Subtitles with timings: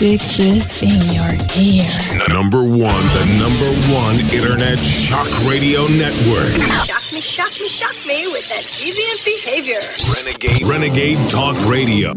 [0.00, 1.28] Stick this in your
[1.60, 1.84] ear.
[2.32, 6.56] Number one, the number one internet shock radio network.
[6.88, 9.76] Shock me, shock me, shock me with that deviant behavior.
[10.16, 12.14] Renegade, Renegade Talk Radio.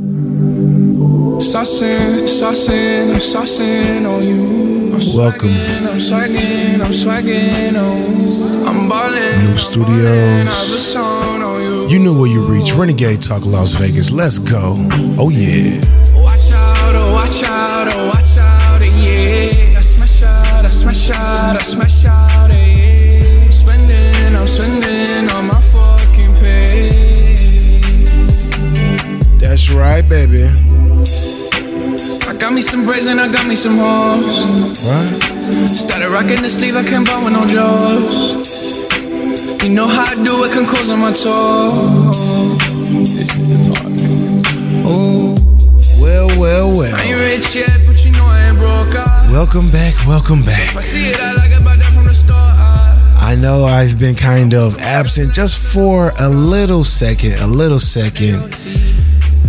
[1.43, 4.93] Saucing, saucing, I'm saucing on you.
[4.93, 5.49] I'm Welcome.
[5.49, 8.65] swagging, I'm swagging, I'm swagging, oh.
[8.65, 9.43] I'm ballin'.
[9.43, 9.89] New I'm studios.
[9.89, 11.87] ballin', I have a song on you.
[11.89, 12.71] You know where you reach.
[12.75, 14.09] Renegade Talk Las Vegas.
[14.09, 14.77] Let's go.
[15.19, 15.81] Oh, yeah.
[17.63, 19.79] Out, oh, watch out, eh, yeah.
[19.79, 23.37] I smash out, I smash out, I smash out, yeah.
[23.37, 27.35] I'm spending, I'm spending on my fucking pay.
[29.39, 30.43] That's right, baby.
[32.29, 34.87] I got me some braids and I got me some hoes.
[34.87, 35.67] Right?
[35.67, 38.43] Started rocking the sleeve, I can't buy with no jaws.
[39.63, 42.19] You know how I do it, can close on my toes.
[44.85, 45.32] Oh,
[46.13, 48.93] Well, well, I ain't rich yet, but you know I ain't broke.
[48.95, 49.95] I, Welcome back.
[50.05, 50.83] Welcome if I back.
[50.83, 52.35] see it, I like it, that from the store.
[52.37, 53.29] I, uh.
[53.31, 58.43] I know I've been kind of absent just for a little second, a little second.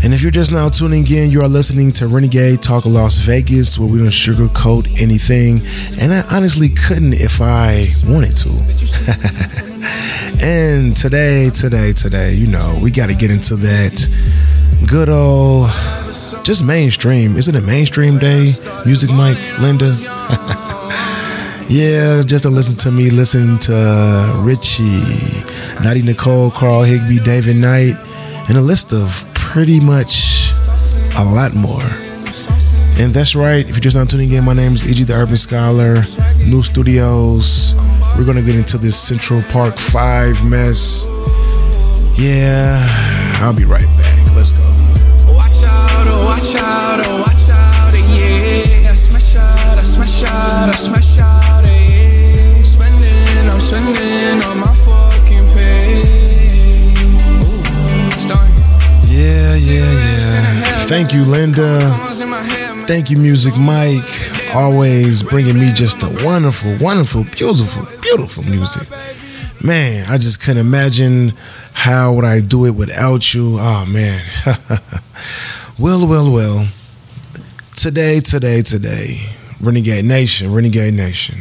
[0.03, 3.19] And if you're just now tuning in, you are listening to Renegade Talk of Las
[3.19, 5.60] Vegas, where we don't sugarcoat anything.
[6.00, 8.48] And I honestly couldn't if I wanted to.
[10.42, 14.08] and today, today, today, you know, we got to get into that
[14.86, 15.69] good old,
[16.42, 17.36] just mainstream.
[17.36, 18.53] Isn't it mainstream day?
[18.84, 19.97] Music Mike, Linda?
[21.66, 24.84] Yeah, just to listen to me, listen to Richie,
[25.83, 27.97] Natty Nicole, Carl Higbie, David Knight,
[28.48, 30.50] and a list of pretty much
[31.16, 31.81] a lot more.
[33.03, 35.05] And that's right, if you're just not tuning in, my name is E.G.
[35.05, 35.94] the Urban Scholar,
[36.47, 37.75] New Studios.
[38.19, 41.06] We're gonna get into this Central Park 5 mess.
[42.19, 42.86] Yeah,
[43.41, 44.23] I'll be right back.
[44.45, 45.33] Let's go.
[45.33, 48.91] watch out, oh, watch out, oh, watch out, yeah.
[48.91, 52.50] I smash out, I smash out, I smash out, yeah.
[52.50, 56.03] I'm spending, I'm spending on my fucking pay.
[57.41, 57.65] Ooh.
[59.09, 60.65] Yeah, yeah, yeah.
[60.93, 61.81] Thank you, Linda.
[62.87, 64.04] Thank you, Music Mike.
[64.54, 68.87] Always bringing me just a wonderful, wonderful, beautiful, beautiful music.
[69.62, 71.33] Man, I just couldn't imagine
[71.84, 73.59] how would I do it without you.
[73.61, 74.25] Oh man.
[75.78, 76.69] well, well, well.
[77.77, 79.28] Today, today, today,
[79.61, 81.41] Renegade Nation, Renegade Nation.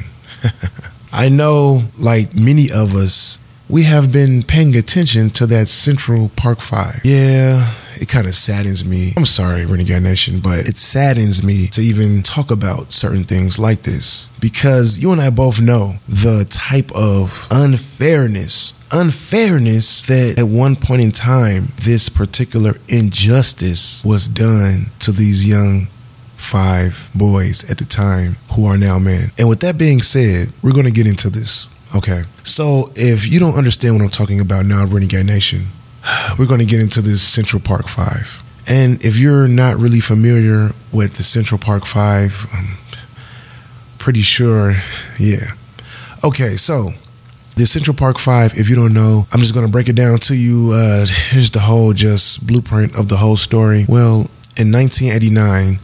[1.14, 3.40] I know, like many of us,
[3.70, 7.06] we have been paying attention to that Central Park 5.
[7.06, 9.14] Yeah, it kind of saddens me.
[9.18, 13.84] I'm sorry, Renegade Nation, but it saddens me to even talk about certain things like
[13.84, 20.76] this because you and I both know the type of unfairness, unfairness that at one
[20.76, 25.88] point in time, this particular injustice was done to these young
[26.36, 29.31] five boys at the time who are now men.
[29.38, 31.68] And with that being said, we're going to get into this.
[31.96, 32.24] Okay.
[32.44, 35.68] So if you don't understand what I'm talking about now, Renegade Nation,
[36.38, 38.44] we're going to get into this Central Park 5.
[38.68, 42.78] And if you're not really familiar with the Central Park 5, I'm
[43.97, 44.75] pretty sure,
[45.19, 45.52] yeah.
[46.24, 46.92] Okay, so
[47.56, 50.18] the Central Park 5, if you don't know, I'm just going to break it down
[50.19, 50.72] to you.
[50.72, 53.86] Uh, here's the whole just blueprint of the whole story.
[53.88, 55.80] Well, in 1989,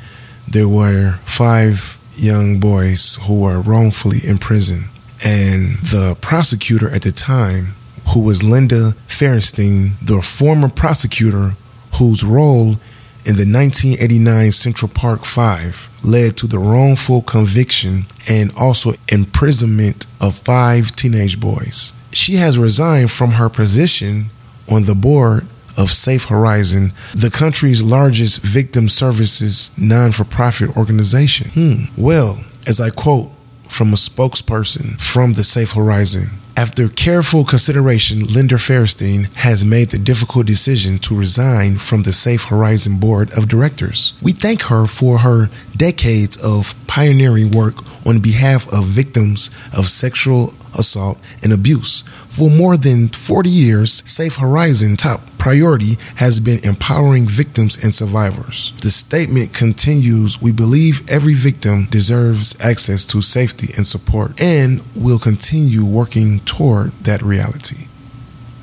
[0.47, 4.85] there were five young boys who were wrongfully imprisoned.
[5.23, 7.75] And the prosecutor at the time,
[8.13, 11.53] who was Linda Fairstein, the former prosecutor
[11.95, 12.77] whose role
[13.25, 20.35] in the 1989 Central Park Five led to the wrongful conviction and also imprisonment of
[20.37, 21.93] five teenage boys.
[22.11, 24.27] She has resigned from her position
[24.71, 25.45] on the board
[25.77, 31.49] of Safe Horizon, the country's largest victim services non for profit organization.
[31.51, 32.01] Hmm.
[32.01, 33.31] Well, as I quote
[33.67, 39.97] from a spokesperson from the Safe Horizon, after careful consideration, Linda Fairstein has made the
[39.97, 44.11] difficult decision to resign from the Safe Horizon Board of Directors.
[44.21, 50.53] We thank her for her decades of pioneering work on behalf of victims of sexual
[50.77, 52.01] assault and abuse.
[52.27, 58.73] For more than 40 years, Safe Horizon top priority has been empowering victims and survivors.
[58.81, 65.19] The statement continues We believe every victim deserves access to safety and support, and will
[65.19, 67.87] continue working toward that reality.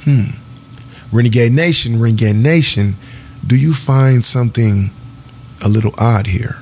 [0.05, 0.37] Hmm.
[1.13, 2.95] Renegade Nation, Renegade Nation,
[3.47, 4.91] do you find something
[5.65, 6.59] a little odd here?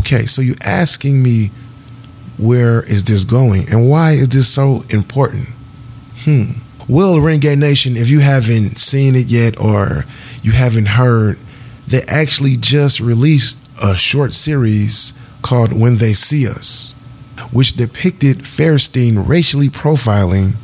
[0.00, 1.50] Okay, so you're asking me
[2.38, 5.46] where is this going and why is this so important?
[6.24, 6.52] Hmm.
[6.88, 10.06] Well, Renegade Nation, if you haven't seen it yet or
[10.42, 11.38] you haven't heard,
[11.86, 15.12] they actually just released a short series
[15.42, 16.92] called When They See Us,
[17.52, 20.54] which depicted Fairstein racially profiling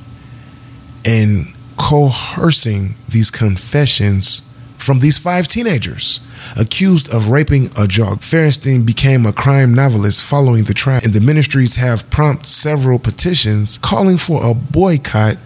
[1.05, 4.41] and coercing these confessions
[4.87, 6.21] from these five teenagers
[6.57, 8.21] accused of raping a jog.
[8.21, 13.79] Fairstein became a crime novelist following the trial, and the ministries have prompted several petitions
[13.79, 15.37] calling for a boycott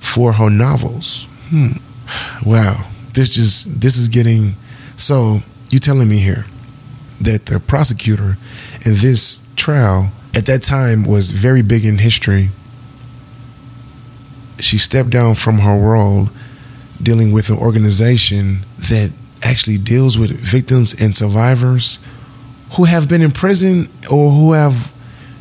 [0.00, 1.26] for her novels.
[1.50, 1.78] Hmm.
[2.44, 2.84] Wow.
[3.12, 4.54] This just this is getting
[4.96, 5.38] so
[5.70, 6.44] you telling me here
[7.20, 8.36] that the prosecutor
[8.84, 12.50] in this trial at that time was very big in history.
[14.58, 16.28] She stepped down from her role
[17.02, 19.12] dealing with an organization that
[19.42, 21.98] actually deals with victims and survivors
[22.76, 24.92] who have been in prison or who have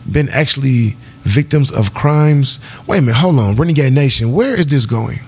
[0.10, 2.60] been actually victims of crimes.
[2.86, 3.56] Wait a minute, hold on.
[3.56, 5.20] Renegade Nation, where is this going?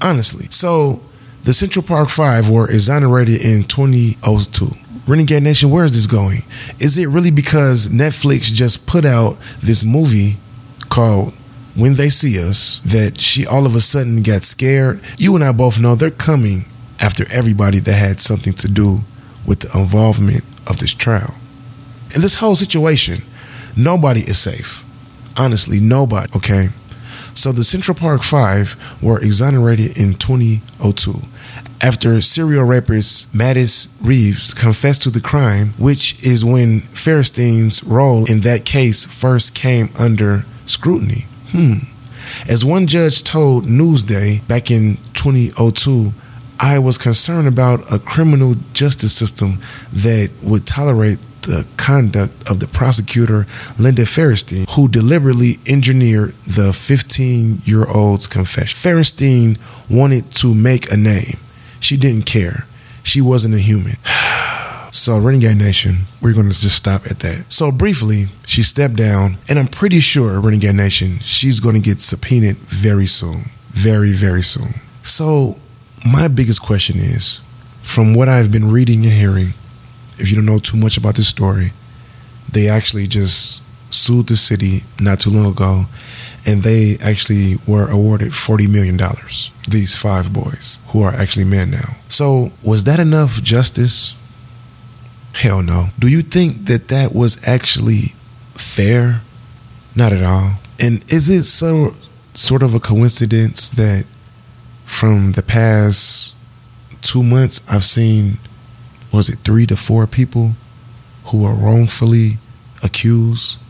[0.00, 0.46] Honestly.
[0.50, 1.00] So,
[1.44, 4.70] the Central Park Five were exonerated in 2002.
[5.06, 6.42] Renegade Nation, where is this going?
[6.78, 10.36] Is it really because Netflix just put out this movie
[10.88, 11.34] called
[11.74, 15.00] When They See Us that she all of a sudden got scared?
[15.16, 16.66] You and I both know they're coming
[17.00, 19.00] after everybody that had something to do
[19.46, 21.34] with the involvement of this trial.
[22.14, 23.22] In this whole situation,
[23.76, 24.84] nobody is safe.
[25.36, 26.68] Honestly, nobody, okay?
[27.34, 31.22] So the Central Park Five were exonerated in 2002
[31.80, 38.40] after serial rapist Mattis Reeves confessed to the crime, which is when Fairstein's role in
[38.40, 41.26] that case first came under scrutiny.
[41.52, 41.74] Hmm.
[42.48, 46.12] As one judge told Newsday back in 2002,
[46.58, 49.58] I was concerned about a criminal justice system
[49.92, 53.46] that would tolerate the conduct of the prosecutor,
[53.78, 58.78] Linda Fairstein, who deliberately engineered the 15 year old's confession.
[58.78, 59.58] Fairstein
[59.90, 61.38] wanted to make a name.
[61.80, 62.66] She didn't care.
[63.02, 63.96] She wasn't a human.
[64.94, 67.50] So, Renegade Nation, we're going to just stop at that.
[67.50, 71.98] So, briefly, she stepped down, and I'm pretty sure, Renegade Nation, she's going to get
[71.98, 73.44] subpoenaed very soon.
[73.70, 74.74] Very, very soon.
[75.02, 75.56] So,
[76.04, 77.40] my biggest question is
[77.80, 79.54] from what I've been reading and hearing,
[80.18, 81.72] if you don't know too much about this story,
[82.50, 85.86] they actually just sued the city not too long ago,
[86.46, 89.00] and they actually were awarded $40 million.
[89.66, 91.96] These five boys who are actually men now.
[92.08, 94.16] So, was that enough justice?
[95.34, 95.88] Hell no.
[95.98, 98.14] Do you think that that was actually
[98.54, 99.22] fair?
[99.96, 100.54] Not at all.
[100.78, 101.94] And is it so
[102.34, 104.04] sort of a coincidence that
[104.84, 106.34] from the past
[107.00, 108.38] two months I've seen
[109.12, 110.52] was it three to four people
[111.26, 112.38] who were wrongfully
[112.82, 113.60] accused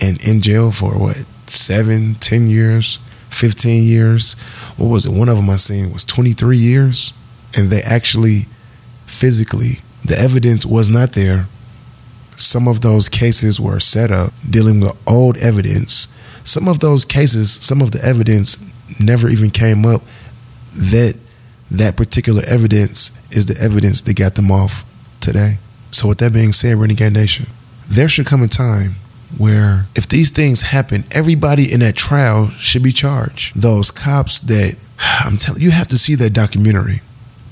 [0.00, 2.98] and in jail for what seven, ten years,
[3.28, 4.32] fifteen years.
[4.76, 5.12] What was it?
[5.12, 7.12] One of them I seen was twenty three years,
[7.54, 8.46] and they actually
[9.06, 11.46] physically the evidence was not there.
[12.36, 16.08] Some of those cases were set up dealing with old evidence.
[16.42, 18.56] Some of those cases, some of the evidence
[18.98, 20.02] never even came up
[20.74, 21.16] that
[21.70, 24.84] that particular evidence is the evidence that got them off
[25.20, 25.58] today.
[25.90, 27.46] So, with that being said, Renegade Nation,
[27.88, 28.96] there should come a time
[29.36, 33.60] where if these things happen, everybody in that trial should be charged.
[33.60, 37.00] Those cops that I'm telling you have to see that documentary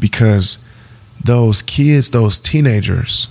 [0.00, 0.64] because
[1.24, 3.28] those kids, those teenagers,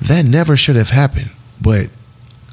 [0.00, 1.30] that never should have happened.
[1.60, 1.90] But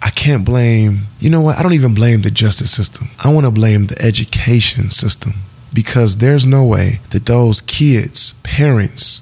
[0.01, 1.57] I can't blame, you know what?
[1.57, 3.09] I don't even blame the justice system.
[3.23, 5.33] I want to blame the education system
[5.73, 9.21] because there's no way that those kids' parents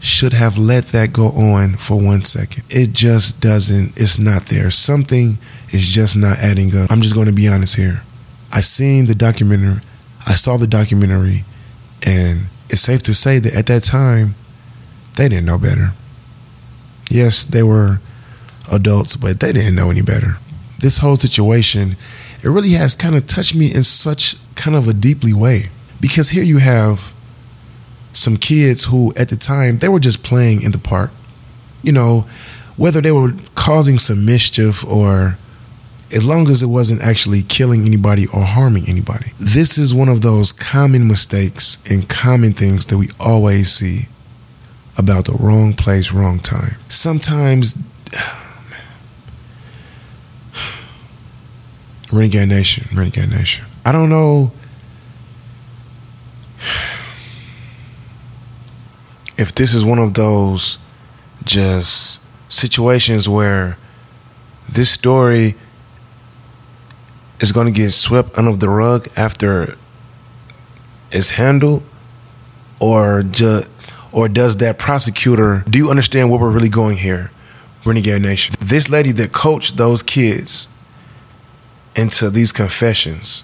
[0.00, 2.64] should have let that go on for one second.
[2.68, 4.70] It just doesn't, it's not there.
[4.70, 5.38] Something
[5.70, 6.90] is just not adding up.
[6.90, 8.02] I'm just going to be honest here.
[8.52, 9.80] I seen the documentary,
[10.26, 11.44] I saw the documentary,
[12.04, 14.34] and it's safe to say that at that time,
[15.16, 15.92] they didn't know better.
[17.10, 18.00] Yes, they were
[18.70, 20.36] adults, but they didn't know any better.
[20.78, 21.96] This whole situation,
[22.42, 25.64] it really has kind of touched me in such kind of a deeply way.
[26.00, 27.12] Because here you have
[28.12, 31.10] some kids who at the time they were just playing in the park.
[31.82, 32.26] You know,
[32.76, 35.36] whether they were causing some mischief or
[36.12, 39.32] as long as it wasn't actually killing anybody or harming anybody.
[39.40, 44.08] This is one of those common mistakes and common things that we always see
[45.02, 46.76] about the wrong place, wrong time.
[46.88, 47.76] Sometimes,
[52.12, 53.64] Renegade Nation, Renegade Nation.
[53.84, 54.52] I don't know
[59.36, 60.78] if this is one of those
[61.44, 63.76] just situations where
[64.68, 65.56] this story
[67.40, 69.76] is going to get swept under the rug after
[71.10, 71.82] it's handled
[72.78, 73.66] or just
[74.12, 77.30] Or does that prosecutor, do you understand where we're really going here,
[77.84, 78.54] Renegade Nation?
[78.60, 80.68] This lady that coached those kids
[81.96, 83.42] into these confessions,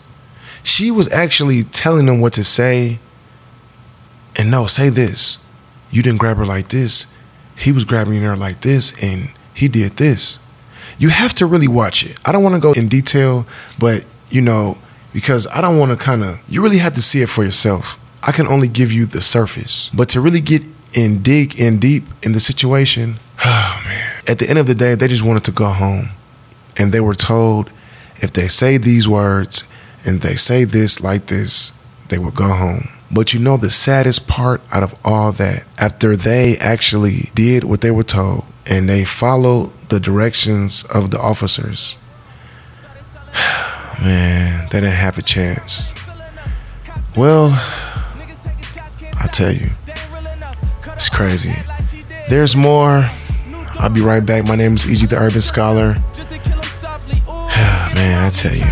[0.63, 2.99] she was actually telling them what to say.
[4.37, 5.39] And no, say this.
[5.91, 7.07] You didn't grab her like this.
[7.57, 10.39] He was grabbing her like this, and he did this.
[10.99, 12.17] You have to really watch it.
[12.25, 13.47] I don't want to go in detail,
[13.79, 14.79] but you know,
[15.13, 17.99] because I don't want to kind of, you really have to see it for yourself.
[18.29, 22.05] I can only give you the surface, but to really get and dig in deep
[22.23, 24.23] in the situation, oh man.
[24.29, 26.11] At the end of the day, they just wanted to go home.
[26.77, 27.73] And they were told
[28.17, 29.65] if they say these words
[30.05, 31.73] and they say this like this,
[32.09, 32.91] they will go home.
[33.11, 37.81] But you know the saddest part out of all that, after they actually did what
[37.81, 41.97] they were told and they followed the directions of the officers,
[44.03, 45.95] man, they didn't have a chance.
[47.17, 47.59] Well,
[49.33, 49.71] tell you,
[50.89, 51.55] it's crazy.
[52.29, 53.09] There's more.
[53.81, 54.45] I'll be right back.
[54.45, 55.95] My name is EG the Urban Scholar.
[57.95, 58.65] Man, I tell you,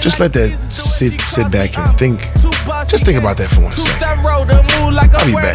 [0.00, 2.20] just let that sit sit back and think.
[2.88, 4.00] Just think about that for one second.
[5.14, 5.54] I'll be back.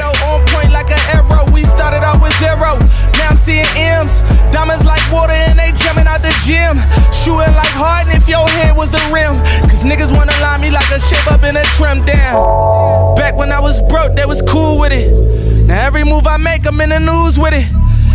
[3.40, 4.20] Seeing M's.
[4.52, 6.76] Diamonds like water and they jumping out the gym.
[7.16, 9.40] Shooting like Harden if your head was the rim.
[9.80, 13.16] Cause niggas wanna line me like a shape up in a trim down.
[13.16, 15.08] Back when I was broke, they was cool with it.
[15.68, 17.64] Now every move I make, I'm in the news with it.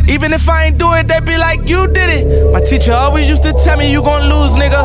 [0.07, 2.53] Even if I ain't do it, they be like, you did it.
[2.53, 4.77] My teacher always used to tell me, you gon' lose, nigga.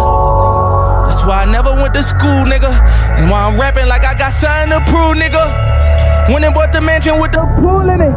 [1.04, 2.72] That's why I never went to school, nigga.
[3.20, 6.32] And why I'm rapping like I got something to prove, nigga.
[6.32, 8.16] When they bought the mansion with the pool in it.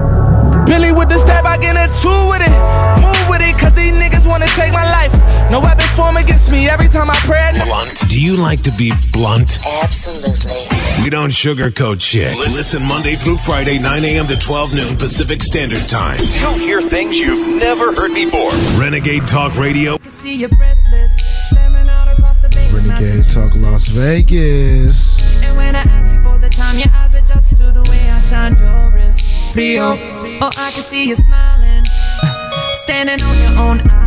[0.71, 2.54] Billy with the stab, I get a two with it.
[3.02, 5.11] Move with it, cause these niggas wanna take my life.
[5.52, 7.52] No weapon form against me every time I pray.
[7.66, 8.09] Blunt.
[8.09, 9.59] Do you like to be blunt?
[9.82, 10.50] Absolutely.
[11.04, 12.38] We don't sugarcoat shit.
[12.38, 14.26] Listen Monday through Friday, 9 a.m.
[14.28, 16.18] to 12 noon Pacific Standard Time.
[16.40, 18.50] You'll hear things you've never heard before.
[18.80, 19.99] Renegade Talk Radio.
[20.04, 22.71] See you breathless, staring out across the bay.
[22.73, 25.21] Renegade Talk Las Vegas.
[25.44, 28.21] And when I ask you for the time, your eyes adjust to the way I
[28.21, 29.23] shine your wrist.
[29.52, 29.99] Frio.
[30.40, 31.85] Oh, I can see you smiling,
[32.73, 34.01] standing on your own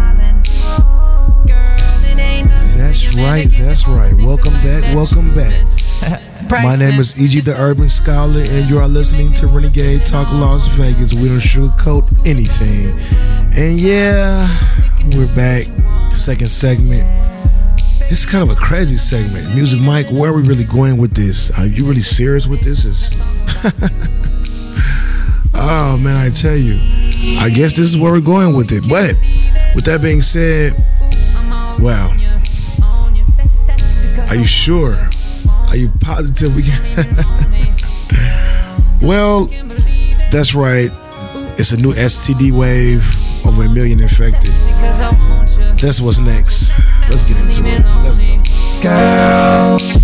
[3.16, 4.14] right, that's right.
[4.14, 5.66] Welcome back, welcome back.
[6.52, 7.20] My name is.
[7.20, 11.14] EG the Urban Scholar, and you are listening to Renegade Talk Las Vegas.
[11.14, 12.94] We don't sugarcoat anything.
[13.58, 14.48] And yeah,
[15.16, 15.66] we're back.
[16.16, 17.04] Second segment.
[18.12, 19.56] It's kind of a crazy segment.
[19.56, 21.50] Music Mike, where are we really going with this?
[21.58, 22.86] Are you really serious with this?
[22.86, 23.16] Is
[25.56, 26.78] Oh man, I tell you.
[27.40, 28.84] I guess this is where we're going with it.
[28.88, 29.16] But
[29.74, 30.74] with that being said,
[31.80, 32.14] wow.
[34.36, 35.10] Are you sure?
[35.70, 37.08] Are you positive we can?
[39.02, 39.46] well,
[40.30, 40.90] that's right.
[41.58, 43.06] It's a new STD wave,
[43.46, 44.52] over a million infected.
[44.66, 45.74] Because I want you.
[45.76, 46.74] That's what's next.
[47.10, 47.82] Let's get into it.
[48.04, 48.90] Let's go.
[48.90, 49.96] Girl,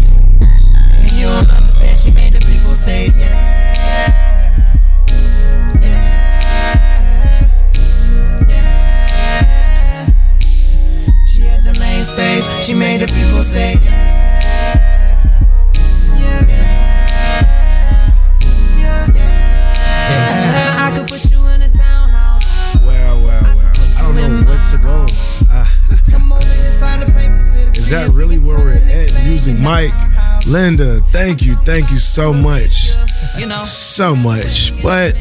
[30.51, 31.55] Linda, thank you.
[31.55, 32.89] Thank you so much.
[33.37, 33.63] You know.
[33.63, 34.73] so much.
[34.83, 35.15] But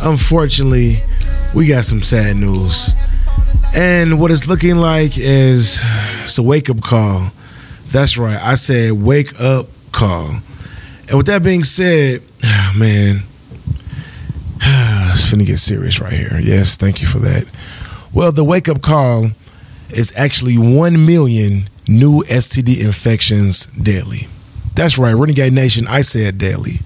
[0.00, 1.02] unfortunately,
[1.54, 2.94] we got some sad news.
[3.74, 5.82] And what it's looking like is
[6.24, 7.30] it's a wake up call.
[7.88, 8.40] That's right.
[8.40, 10.36] I said wake up call.
[11.08, 12.22] And with that being said,
[12.74, 13.16] man,
[14.62, 16.40] it's finna get serious right here.
[16.42, 17.44] Yes, thank you for that.
[18.14, 19.28] Well, the wake up call
[19.90, 24.26] is actually 1 million new STD infections daily.
[24.74, 26.80] That's right, Renegade Nation, I said daily.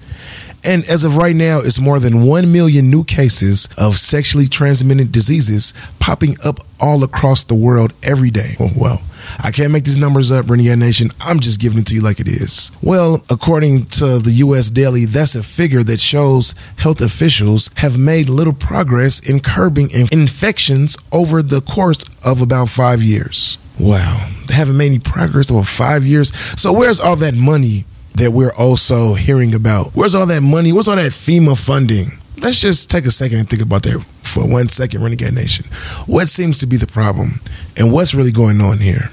[0.63, 5.11] And as of right now, it's more than 1 million new cases of sexually transmitted
[5.11, 8.55] diseases popping up all across the world every day.
[8.59, 9.01] Oh, well,
[9.41, 11.11] I can't make these numbers up, Renegade Nation.
[11.21, 12.71] I'm just giving it to you like it is.
[12.81, 18.27] Well, according to the US Daily, that's a figure that shows health officials have made
[18.27, 23.57] little progress in curbing infections over the course of about five years.
[23.79, 26.35] Wow, haven't made any progress over five years.
[26.59, 29.91] So, where's all that money that we're also hearing about?
[29.95, 30.71] Where's all that money?
[30.73, 32.07] Where's all that FEMA funding?
[32.41, 35.65] Let's just take a second and think about that for one second, Renegade Nation.
[36.05, 37.41] What seems to be the problem?
[37.77, 39.09] And what's really going on here?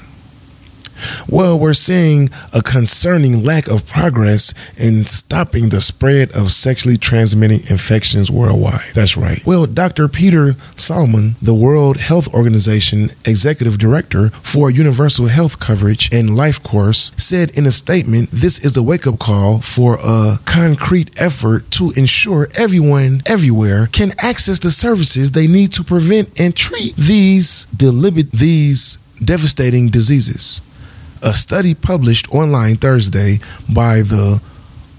[1.28, 7.70] Well, we're seeing a concerning lack of progress in stopping the spread of sexually transmitted
[7.70, 8.94] infections worldwide.
[8.94, 9.44] That's right.
[9.46, 10.08] Well, Dr.
[10.08, 17.12] Peter Salama, the World Health Organization Executive Director for Universal Health Coverage and Life Course,
[17.16, 21.92] said in a statement this is a wake up call for a concrete effort to
[21.92, 28.32] ensure everyone everywhere can access the services they need to prevent and treat these deliberate
[28.32, 30.60] these devastating diseases.
[31.26, 34.40] A study published online Thursday by the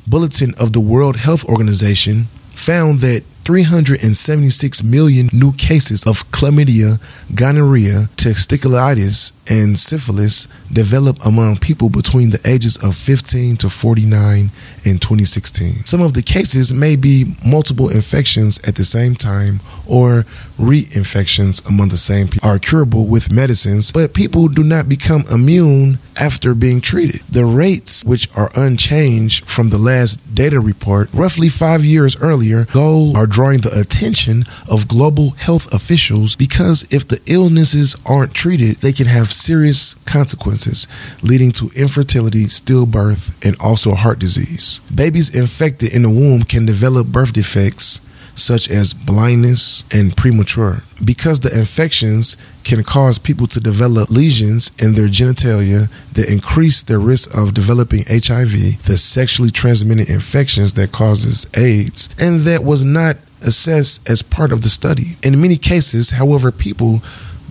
[0.05, 7.00] Bulletin of the World Health Organization found that 376 million new cases of chlamydia,
[7.34, 14.51] gonorrhea, testicleitis, and syphilis developed among people between the ages of 15 to 49
[14.84, 15.86] in 2016.
[15.86, 20.25] Some of the cases may be multiple infections at the same time or
[20.60, 26.00] reinfections among the same people are curable with medicines, but people do not become immune
[26.20, 27.22] after being treated.
[27.30, 33.14] The rates, which are unchanged from the last data report, roughly five years earlier, go
[33.16, 38.94] are drawing the attention of global health officials because if the illnesses aren't treated, they
[38.94, 40.88] can have serious consequences,
[41.22, 44.80] leading to infertility, stillbirth, and also heart disease.
[44.94, 48.02] Babies infected in the womb can develop birth defects
[48.38, 50.84] such as blindness and premature.
[51.03, 57.00] Because the infections can cause people to develop lesions in their genitalia that increase their
[57.00, 63.17] risk of developing HIV, the sexually transmitted infections that causes AIDS, and that was not
[63.41, 65.17] assessed as part of the study.
[65.24, 67.01] In many cases, however, people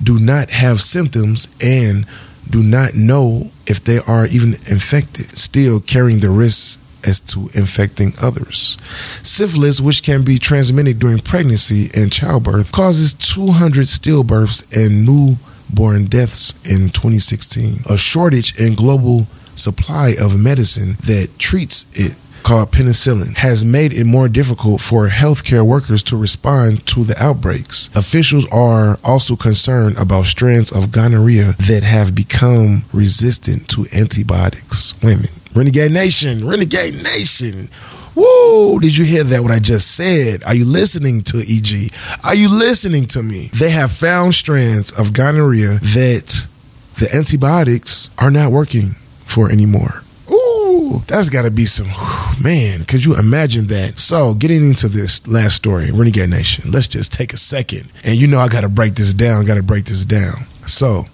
[0.02, 2.07] do not have symptoms and
[2.49, 8.13] do not know if they are even infected, still carrying the risk as to infecting
[8.21, 8.77] others.
[9.23, 16.53] Syphilis, which can be transmitted during pregnancy and childbirth, causes 200 stillbirths and newborn deaths
[16.65, 17.81] in 2016.
[17.89, 22.15] A shortage in global supply of medicine that treats it
[22.47, 27.91] called penicillin has made it more difficult for healthcare workers to respond to the outbreaks.
[27.97, 34.95] Officials are also concerned about strands of gonorrhea that have become resistant to antibiotics.
[35.02, 35.30] Women.
[35.56, 37.71] Renegade Nation, Renegade Nation.
[38.14, 39.42] Whoa, did you hear that?
[39.42, 40.45] What I just said?
[40.45, 41.90] Are you listening to EG?
[42.23, 43.49] Are you listening to me?
[43.54, 46.47] They have found strands of gonorrhea that
[46.99, 48.90] the antibiotics are not working
[49.25, 50.02] for anymore.
[50.30, 51.88] Ooh, that's got to be some
[52.38, 52.84] man.
[52.84, 53.99] Could you imagine that?
[53.99, 56.71] So, getting into this last story, Renegade Nation.
[56.71, 59.47] Let's just take a second, and you know I got to break this down.
[59.47, 60.45] Got to break this down.
[60.66, 61.06] So,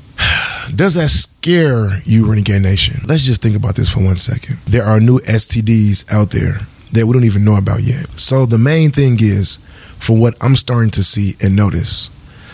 [0.74, 3.00] does that scare you, Renegade Nation?
[3.06, 4.58] Let's just think about this for one second.
[4.66, 6.60] There are new STDs out there
[6.92, 8.06] that we don't even know about yet.
[8.18, 9.58] So, the main thing is,
[9.98, 12.10] from what I'm starting to see and notice,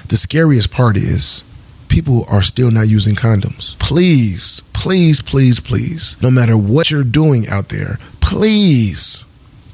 [0.08, 1.44] the scariest part is
[1.88, 3.78] people are still not using condoms.
[3.78, 9.24] Please, please, please, please, no matter what you're doing out there, please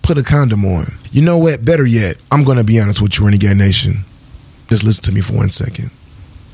[0.03, 0.87] put a condom on.
[1.13, 1.65] You know what?
[1.65, 4.05] Better yet, I'm going to be honest with you, Renegade Nation.
[4.69, 5.91] Just listen to me for one second.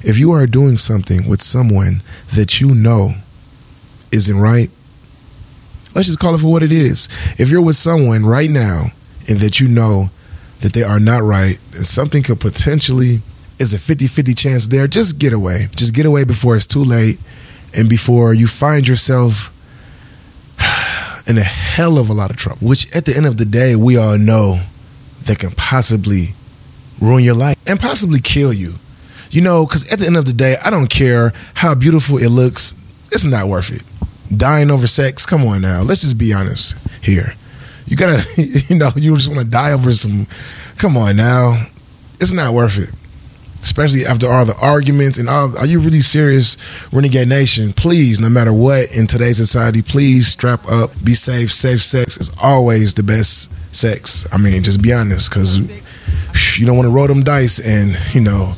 [0.02, 2.02] If you are doing something with someone
[2.34, 3.14] that you know
[4.12, 4.70] isn't right,
[5.94, 7.08] let's just call it for what it is.
[7.38, 8.86] If you're with someone right now
[9.28, 10.10] and that you know
[10.60, 13.20] that they are not right and something could potentially
[13.58, 15.68] is a 50-50 chance there, just get away.
[15.76, 17.18] Just get away before it's too late
[17.76, 19.56] and before you find yourself
[21.28, 23.76] in a hell of a lot of trouble, which at the end of the day,
[23.76, 24.60] we all know
[25.24, 26.28] that can possibly
[27.00, 28.74] ruin your life and possibly kill you.
[29.30, 32.28] You know, because at the end of the day, I don't care how beautiful it
[32.28, 32.74] looks,
[33.12, 33.82] it's not worth it.
[34.36, 35.82] Dying over sex, come on now.
[35.82, 37.34] Let's just be honest here.
[37.86, 40.26] You gotta, you know, you just wanna die over some,
[40.78, 41.66] come on now.
[42.20, 42.90] It's not worth it
[43.62, 45.56] especially after all the arguments and all.
[45.58, 46.56] Are you really serious,
[46.92, 47.72] Renegade Nation?
[47.72, 51.52] Please, no matter what in today's society, please strap up, be safe.
[51.52, 54.26] Safe sex is always the best sex.
[54.32, 55.58] I mean, just be honest, because
[56.58, 58.54] you don't want to roll them dice and you know.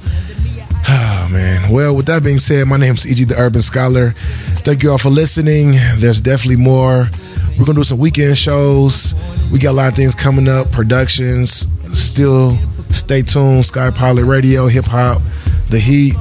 [0.88, 1.70] Oh man.
[1.70, 4.10] Well, with that being said, my name is EG the Urban Scholar.
[4.64, 5.72] Thank you all for listening.
[5.96, 7.06] There's definitely more.
[7.58, 9.14] We're gonna do some weekend shows.
[9.52, 11.66] We got a lot of things coming up, productions,
[11.96, 12.56] still
[12.92, 13.64] Stay tuned.
[13.64, 15.22] Sky Pilot Radio, Hip Hop,
[15.70, 16.14] The Heat.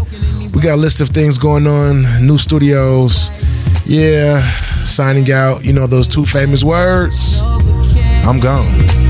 [0.53, 3.29] We got a list of things going on, new studios.
[3.85, 4.41] Yeah,
[4.85, 5.65] signing out.
[5.65, 7.39] You know those two famous words.
[8.23, 9.00] I'm gone.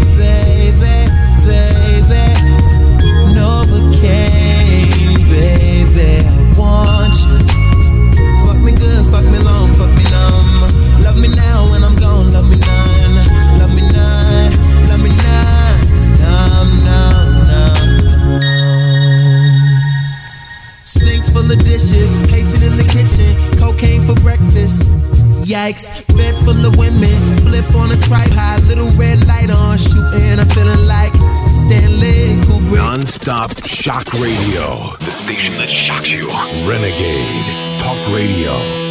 [33.32, 34.76] stop shock radio.
[35.00, 36.28] The station that shocks you.
[36.68, 38.91] Renegade Talk Radio.